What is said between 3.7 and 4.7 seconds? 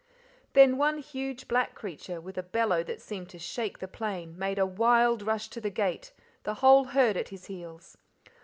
the plain, made a